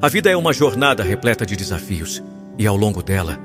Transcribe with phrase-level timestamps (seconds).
[0.00, 2.22] A vida é uma jornada repleta de desafios,
[2.56, 3.36] e ao longo dela,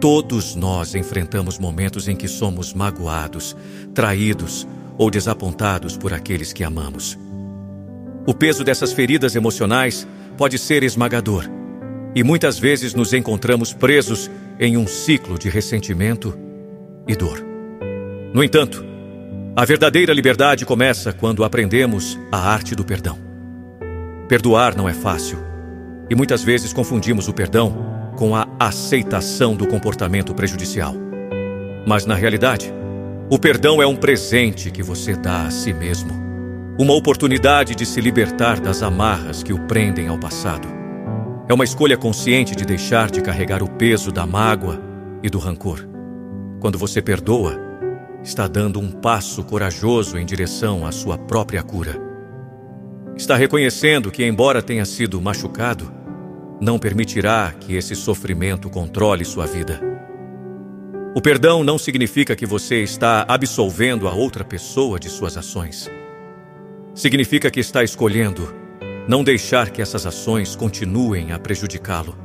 [0.00, 3.54] todos nós enfrentamos momentos em que somos magoados,
[3.92, 4.66] traídos
[4.96, 7.18] ou desapontados por aqueles que amamos.
[8.26, 10.08] O peso dessas feridas emocionais
[10.38, 11.44] pode ser esmagador,
[12.14, 16.38] e muitas vezes nos encontramos presos em um ciclo de ressentimento
[17.06, 17.44] e dor.
[18.32, 18.82] No entanto,
[19.54, 23.18] a verdadeira liberdade começa quando aprendemos a arte do perdão.
[24.26, 25.55] Perdoar não é fácil,
[26.08, 30.94] e muitas vezes confundimos o perdão com a aceitação do comportamento prejudicial.
[31.86, 32.72] Mas na realidade,
[33.30, 36.12] o perdão é um presente que você dá a si mesmo,
[36.78, 40.68] uma oportunidade de se libertar das amarras que o prendem ao passado.
[41.48, 44.80] É uma escolha consciente de deixar de carregar o peso da mágoa
[45.22, 45.86] e do rancor.
[46.60, 47.58] Quando você perdoa,
[48.22, 52.00] está dando um passo corajoso em direção à sua própria cura.
[53.16, 55.92] Está reconhecendo que, embora tenha sido machucado,
[56.60, 59.80] não permitirá que esse sofrimento controle sua vida.
[61.14, 65.90] O perdão não significa que você está absolvendo a outra pessoa de suas ações.
[66.94, 68.54] Significa que está escolhendo
[69.08, 72.16] não deixar que essas ações continuem a prejudicá-lo.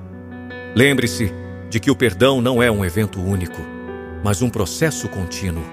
[0.75, 1.31] Lembre-se
[1.69, 3.61] de que o perdão não é um evento único,
[4.23, 5.63] mas um processo contínuo.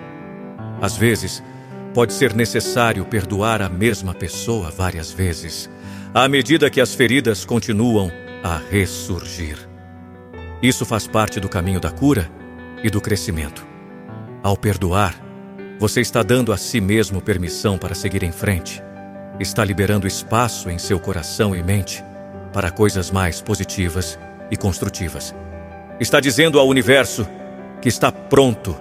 [0.81, 1.43] Às vezes,
[1.95, 5.69] pode ser necessário perdoar a mesma pessoa várias vezes,
[6.15, 9.58] à medida que as feridas continuam a ressurgir.
[10.62, 12.31] Isso faz parte do caminho da cura
[12.83, 13.67] e do crescimento.
[14.42, 15.14] Ao perdoar,
[15.78, 18.83] você está dando a si mesmo permissão para seguir em frente
[19.41, 22.05] está liberando espaço em seu coração e mente
[22.53, 24.19] para coisas mais positivas
[24.50, 25.34] e construtivas.
[26.00, 27.27] Está dizendo ao universo
[27.81, 28.77] que está pronto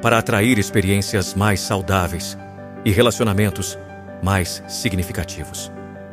[0.00, 2.38] para atrair experiências mais saudáveis
[2.84, 3.78] e relacionamentos
[4.22, 5.72] mais significativos.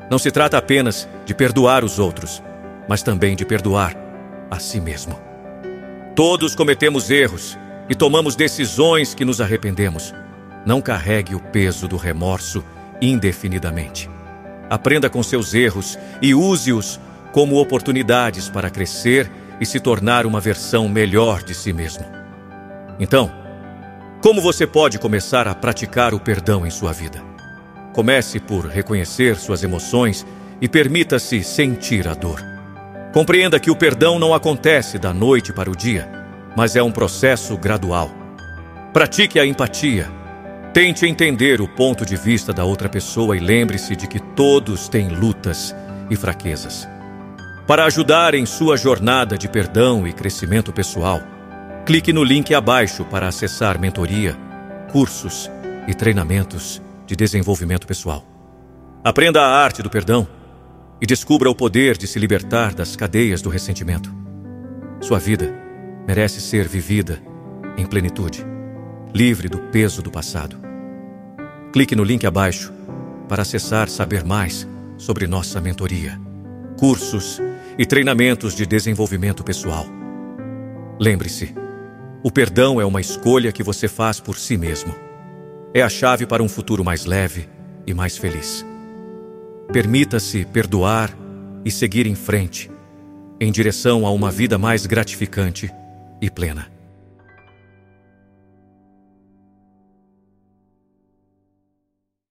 [0.10, 2.42] Não se trata apenas de perdoar os outros,
[2.88, 3.96] mas também de perdoar
[4.50, 5.20] a si mesmo.
[6.16, 7.58] Todos cometemos erros
[7.90, 10.14] e tomamos decisões que nos arrependemos.
[10.66, 12.64] Não carregue o peso do remorso
[13.02, 14.10] indefinidamente.
[14.70, 17.00] Aprenda com seus erros e use-os
[17.32, 19.30] como oportunidades para crescer
[19.60, 22.06] e se tornar uma versão melhor de si mesmo.
[23.00, 23.32] Então,
[24.22, 27.22] como você pode começar a praticar o perdão em sua vida?
[27.92, 30.26] Comece por reconhecer suas emoções
[30.62, 32.53] e permita-se sentir a dor.
[33.14, 36.12] Compreenda que o perdão não acontece da noite para o dia,
[36.58, 38.12] mas é um processo gradual.
[38.92, 40.10] Pratique a empatia
[40.74, 45.08] Tente entender o ponto de vista da outra pessoa e lembre-se de que todos têm
[45.08, 45.74] lutas
[46.10, 46.90] e fraquezas.
[47.68, 51.22] Para ajudar em sua jornada de perdão e crescimento pessoal,
[51.86, 54.36] clique no link abaixo para acessar mentoria,
[54.92, 55.48] cursos
[55.88, 58.26] e treinamentos de desenvolvimento pessoal.
[59.04, 60.28] Aprenda a arte do perdão
[61.04, 64.10] e descubra o poder de se libertar das cadeias do ressentimento.
[65.02, 65.54] Sua vida
[66.08, 67.22] merece ser vivida
[67.78, 68.54] em plenitude
[69.14, 70.58] livre do peso do passado.
[71.74, 72.74] Clique no link abaixo
[73.28, 76.20] para acessar saber mais sobre nossa mentoria,
[76.80, 77.40] cursos
[77.78, 79.86] e treinamentos de desenvolvimento pessoal.
[81.00, 81.54] Lembre-se,
[82.24, 84.96] o perdão é uma escolha que você faz por si mesmo.
[85.74, 87.48] É a chave para um futuro mais leve
[87.86, 88.66] e mais feliz.
[89.74, 91.18] Permita-se perdoar
[91.66, 92.70] e seguir em frente,
[93.40, 95.74] em direção a uma vida mais gratificante
[96.22, 96.73] e plena.